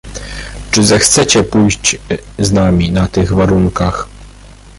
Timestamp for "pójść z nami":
1.43-2.91